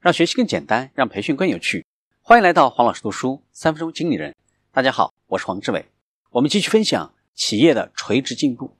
[0.00, 1.84] 让学习更简单，让培训更有趣。
[2.22, 4.34] 欢迎来到黄老师读书三分钟经理人。
[4.72, 5.90] 大家好，我是黄志伟。
[6.30, 8.74] 我们继续分享企业的垂直进步。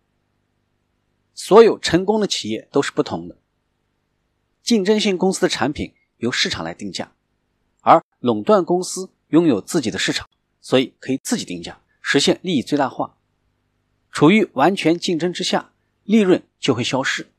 [1.35, 3.37] 所有成功的企业都是不同的。
[4.63, 7.13] 竞争性公司的产品由市场来定价，
[7.83, 10.27] 而垄断公司拥有自己的市场，
[10.63, 13.19] 所以可以自己定价，实现利益最大化。
[14.11, 15.75] 处于完全竞争之下，
[16.05, 17.31] 利润就会消失。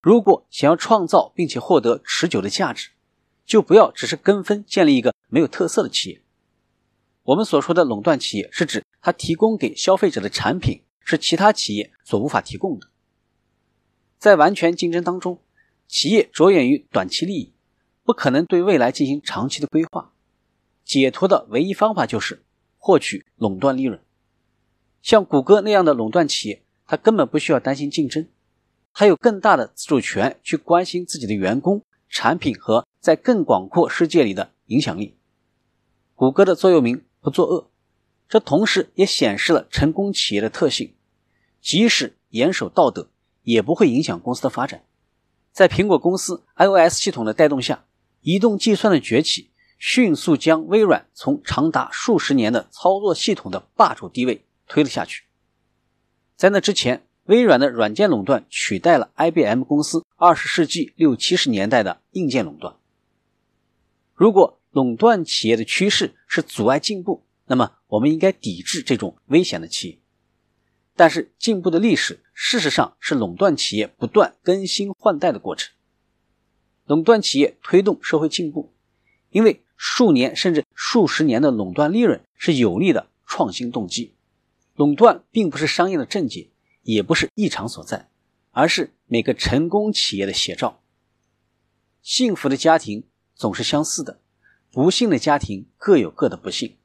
[0.00, 2.88] 如果想要创造并且获得持久的价值，
[3.44, 6.22] 就不要只是跟风建立一个没有特色的企业。
[7.24, 12.88] 我们所说的垄断企业，是指它提供给消费者的产品是其他企业所无法提供的。
[14.18, 15.40] 在完全竞争当中，
[15.86, 17.52] 企业着眼于短期利益，
[18.04, 20.12] 不可能对未来进行长期的规划。
[20.84, 22.42] 解脱的唯一方法就是
[22.76, 24.00] 获取垄断利润。
[25.00, 28.28] 像谷歌那样的垄断企业，它根本不需要担心竞争，
[28.92, 31.84] 它有更大的自主权去关心自己的员工。
[32.14, 35.16] 产品和在更广阔世界里的影响力。
[36.14, 37.68] 谷歌的座右铭“不作恶”，
[38.28, 40.94] 这同时也显示了成功企业的特性：
[41.60, 43.10] 即使严守道德，
[43.42, 44.84] 也不会影响公司的发展。
[45.50, 47.84] 在苹果公司 iOS 系统的带动下，
[48.20, 55.24] 移动计算的崛起迅速将微软从长达数十年的操作系统的霸主地位推了下去。
[56.36, 62.76] 在那之前，微软的软件垄断取代了 IBM 公司二十世纪六七十年代的硬件垄断。
[64.14, 69.98] 如果垄断企业的趋势是阻碍进步，那么我们应该抵制这种危险的企业。
[70.94, 75.72] 但是，进步的历史事实上是垄断企业不断更新换代的过程。
[76.86, 78.72] 垄断企业推动社会进步，
[79.30, 84.14] 因为数年甚至数十年的垄断利润是有力的创新动机。
[84.76, 86.52] 垄断并不是商业的症结。
[86.84, 88.08] 也不是异常所在，
[88.50, 90.82] 而是每个成功企业的写照。
[92.02, 93.04] 幸福的家庭
[93.42, 94.20] 总是相似的，
[94.70, 96.76] 不幸的家庭各有各的不幸。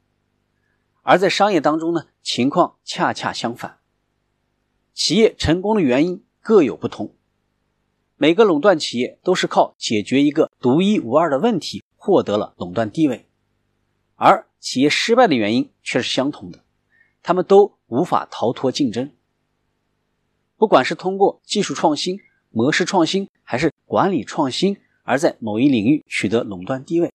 [1.02, 3.78] 而在商业当中呢，情况恰恰相反。
[4.92, 7.14] 企业成功的原因各有不同，
[8.16, 13.28] 每个垄断企业都是靠解决一个独一无二的问题获得了垄断地位，
[14.16, 16.64] 而企业失败的原因却是相同的，
[17.22, 19.12] 他们都无法逃脱竞争。
[20.56, 22.18] 不管是通过技术创新、
[22.50, 27.10] 模式创新，还是管理创新，而在某一领域取得垄断地位，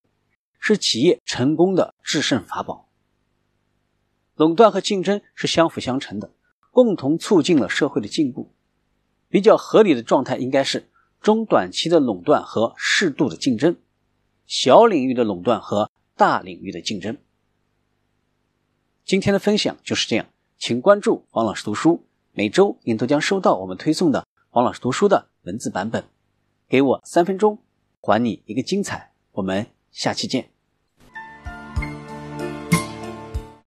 [0.57, 2.89] 是企业成功的制胜法宝。
[4.33, 6.31] 垄断和竞争是相辅相成的，
[6.71, 8.51] 共同促进了社会的进步。
[9.29, 10.89] 比较合理的状态应该是
[11.21, 13.75] 中短期的垄断和适度的竞争，
[14.47, 17.15] 小领域的垄断和大领域的竞争。
[19.05, 20.25] 今天的分享就是这样，
[20.57, 22.07] 请关注王老师读书。
[22.31, 26.03] 每周您都将收到我们推送的黄老师读书的文字版本。
[26.67, 27.59] 给我三分钟，
[28.05, 29.11] 还你一个精彩。
[29.31, 30.52] 我们下期见。